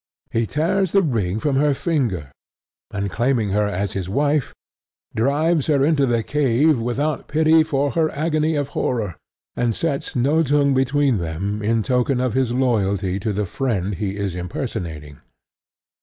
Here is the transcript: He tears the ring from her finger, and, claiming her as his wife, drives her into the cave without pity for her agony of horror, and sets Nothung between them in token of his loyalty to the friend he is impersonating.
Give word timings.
He 0.31 0.47
tears 0.47 0.93
the 0.93 1.03
ring 1.03 1.39
from 1.39 1.57
her 1.57 1.75
finger, 1.75 2.31
and, 2.89 3.11
claiming 3.11 3.49
her 3.49 3.67
as 3.67 3.93
his 3.93 4.09
wife, 4.09 4.51
drives 5.13 5.67
her 5.67 5.85
into 5.85 6.07
the 6.07 6.23
cave 6.23 6.79
without 6.79 7.27
pity 7.27 7.61
for 7.61 7.91
her 7.91 8.09
agony 8.09 8.55
of 8.55 8.69
horror, 8.69 9.15
and 9.55 9.75
sets 9.75 10.15
Nothung 10.15 10.73
between 10.73 11.19
them 11.19 11.61
in 11.61 11.83
token 11.83 12.19
of 12.19 12.33
his 12.33 12.51
loyalty 12.51 13.19
to 13.19 13.31
the 13.31 13.45
friend 13.45 13.93
he 13.93 14.15
is 14.17 14.35
impersonating. 14.35 15.19